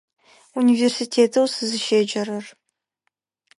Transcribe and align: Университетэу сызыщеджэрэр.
Университетэу 0.59 1.47
сызыщеджэрэр. 1.53 2.45